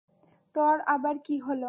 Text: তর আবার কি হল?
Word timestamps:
তর 0.55 0.75
আবার 0.87 1.15
কি 1.25 1.35
হল? 1.39 1.59